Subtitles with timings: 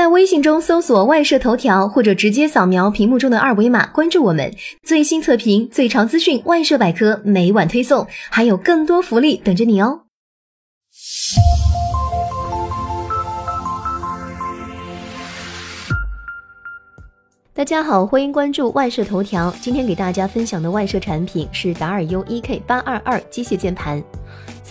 [0.00, 4.50] 在微信中搜索“外设头条”，或者直接扫描屏幕中的二维码关注我们。
[4.82, 10.00] 最新测评、最潮资讯，外设百科每晚推送，还有更多福利等着你哦！
[17.52, 19.54] 大家好，欢迎关注外设头条。
[19.60, 24.02] 今天给大家分享的外设产品是达尔优 EK 八二二机械键盘。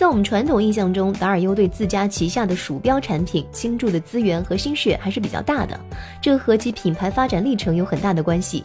[0.00, 5.78] 在我们传统印象中，达尔优对自家旗下的鼠标产品倾注的资源和心血还是比较大的，
[6.22, 8.64] 这和其品牌发展历程有很大的关系。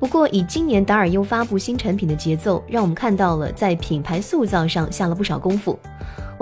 [0.00, 5.78] 不过，以今年达尔优发布新产品的节奏，让我们看到了在品牌塑造上下了不少功夫。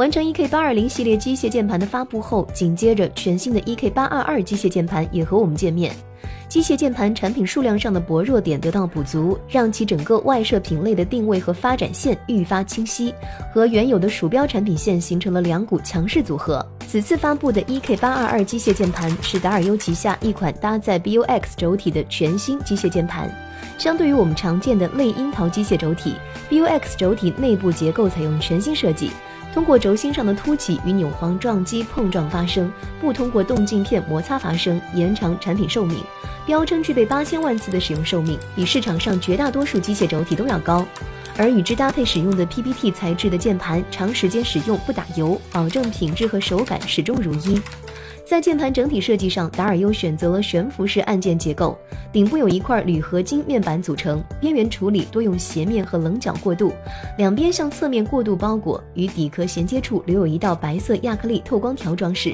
[0.01, 5.95] 完成 EK 八二零系列机械键盘的发布后，紧接着全新的 EK 八二二机械键盘也和我们见面。
[6.49, 13.13] 机械键盘产品数量上的薄弱点得到补足，让其整个外设品类的定位和发展线愈发清晰，
[13.53, 16.67] 和原有的鼠标产品线形成了两股强势组合。
[16.89, 23.31] 此次发布的 EK 八二二机械键盘是达尔优旗下一款搭载 BUX 轴体的全新机械键盘。
[23.77, 26.15] 相对于我们常见的类樱桃机械轴体
[26.49, 29.11] ，BUX 轴体内部结构采用全新设计。
[29.53, 35.99] 通过轴心上的凸起与扭簧撞击碰撞发生，不通过动静片摩擦发生，延长产品寿命，
[36.47, 40.87] 标称具备八千万次的使用寿命，比市场上绝大多数机械轴体都要高。
[41.37, 47.61] 而与之搭配使用的 PPT 材质的键盘，长时间使用不打油，保证品质和手感始终如一。
[48.31, 51.77] 在键盘整体设计上，达尔优选择了悬浮式按键结构，
[52.13, 56.73] 顶部有一块铝合金面板组成，边缘处理多用斜面和棱角过渡，
[57.19, 62.33] 两边向侧面过渡包裹，与底壳衔接处留有一道白色亚克力透光条装饰。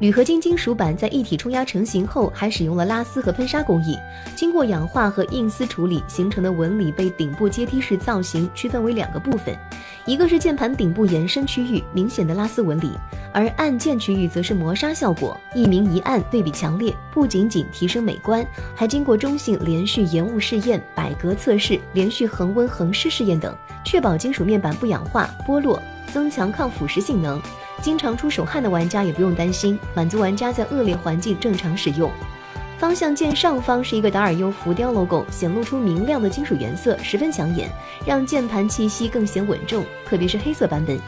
[0.00, 3.98] 铝合金金属板在一体冲压成型后，还使用了拉丝和喷砂工艺，
[4.34, 9.54] 经过氧化和硬丝处理形成的纹理被顶部阶梯式造型区分为两个部分，
[10.06, 12.92] 一个是键盘顶部延伸区域，明显的拉丝纹理。
[13.30, 18.42] 而按键区域则是磨砂效果，一明一暗，对比强烈，不仅仅提升美观，
[18.74, 25.78] 还经过中性连续延误试验、百格测试、连续恒温恒湿试验等，确保金属面板不氧化剥落，
[26.10, 27.38] 增强抗腐蚀性能。
[27.82, 32.10] 经常出手汗的玩家也不用担心，满足玩家在恶劣环境正常使用。
[32.78, 37.68] 方向键上方是一个达尔优浮雕 logo，显露出明亮的金属颜色，十分抢眼，
[38.06, 40.98] 让键盘气息更显稳重，特别是黑色版本。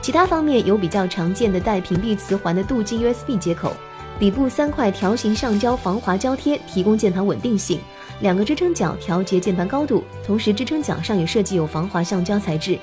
[0.00, 3.74] 其他方面有比较常见的带屏蔽磁环的镀金 USB 接口，
[4.18, 7.78] 底部三块条形橡胶防滑胶贴提供键盘稳定性，
[8.20, 12.78] 两个支撑角调节键盘高度，同时支撑角上也设计有防滑橡胶材质。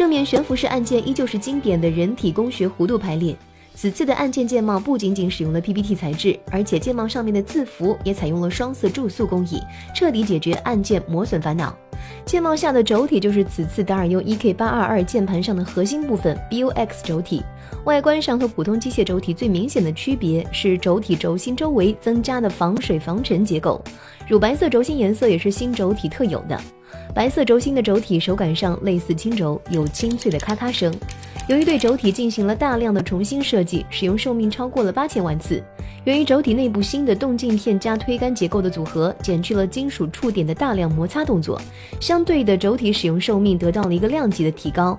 [0.00, 3.36] 正面悬浮式按键依旧是经典的人体工学弧度排列。
[3.74, 9.60] 此次的按键键帽不仅仅使用了 PPT 材质，而且键帽上面的字符也采用了双色注塑工艺，
[9.94, 11.76] 彻底解决按键磨损烦恼。
[12.24, 17.42] 键帽下的轴体就是此次达尔优 EK 八二二键盘上的核心部分 BUX 轴体。
[17.84, 23.84] 外观上和普通机械轴体最明显的区别是轴体轴心周围增加的防水防尘结构，
[24.26, 26.58] 乳白色轴心颜色也是新轴体特有的。
[27.14, 30.94] 白色轴心的轴体手感上类似轻轴，有清脆的咔咔声。
[31.48, 35.62] 由于对轴体进行了大量的重新设计，使用寿命超过了八千万次。
[36.04, 41.60] 源于轴体内部新的动镜片加推杆结构的组合，减去了金属触点的大量摩擦动作，
[42.00, 44.96] 相对的轴体使用寿命得到了一个量级的提高。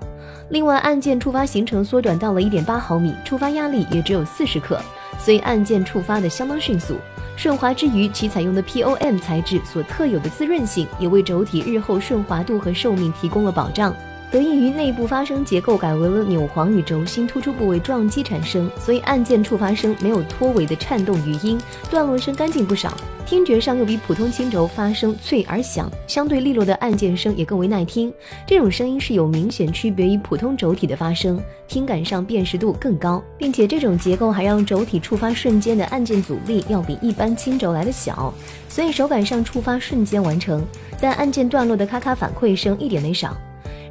[0.50, 4.78] 另外，按键触发行程缩短到了一点八毫米，触发压力也只有四十克，
[5.18, 6.94] 所以按键触发的相当迅速。
[7.36, 13.94] 顺滑之余，其采用的 POM 材质所特有的滋润性，也为轴体日后顺滑度和寿命提供了保障。
[14.32, 21.60] 得益于内部发声结构改为了扭簧与轴心突出部位撞击产生，所以按键触发声没有拖尾的颤动余音，
[21.90, 22.96] 段落声干净不少。
[23.26, 28.12] 听觉上又比普通轻轴发声脆而响，相对利落的按键声也更为耐听。
[28.46, 31.38] 这种声音是有明显区别于普通轴体的发声，
[31.68, 38.32] 听感上辨识度更高，并且这种结构还让轴体触发瞬间的按键阻力要比一般轻轴来的小，
[38.66, 40.64] 所以手感上触发瞬间完成，
[40.98, 43.36] 但按键段落的咔咔反馈声一点没少。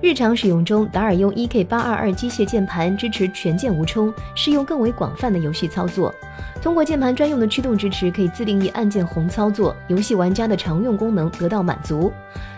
[0.01, 6.11] 日常使用中，达尔优 EK 八二二机械键盘支持全键无冲，适用更为广泛的游戏操作。
[6.59, 12.11] 通过键盘专用的驱动支持，可以自定义按键红操作，游戏玩家的常用功能得到满足。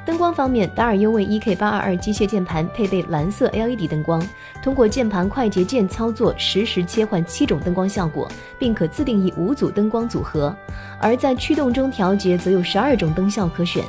[0.05, 4.25] 灯光方面，达尔优为 EK 八二二机械键盘配备蓝色 LED 灯光，
[4.61, 8.25] 通过键盘快捷键操作，实时切换七种灯光效果，
[8.57, 10.55] 并可自定义五组灯光组合。
[10.97, 13.83] 而在驱动中调节，则有十二种灯效可选。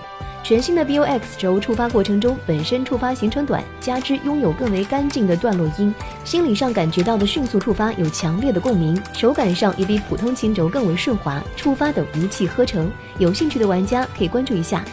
[0.44, 5.92] 全新的 B O X 轴触发过程中，本身触发行程短，加之拥有更为干净的段落音，
[6.22, 12.92] 心理上感觉到的迅速触发有强烈的共鸣，手感上也比普通轻轴更为顺滑，触发等一气呵成。
[13.16, 14.84] 有兴趣的玩家可以关注一下。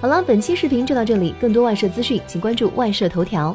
[0.00, 3.54] 好了，本期视频就到这里，更多外设资讯请关注外设头条。